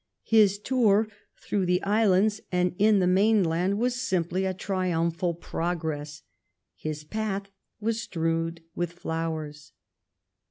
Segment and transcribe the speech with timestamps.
[0.25, 1.07] His tour
[1.39, 6.23] through the islands and in the mainland was simply a trium phal progress.
[6.75, 9.73] His path was strewed with flowers.